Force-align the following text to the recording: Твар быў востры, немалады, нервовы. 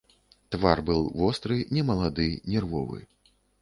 Твар 0.55 0.81
быў 0.87 1.05
востры, 1.21 1.61
немалады, 1.79 2.29
нервовы. 2.53 3.09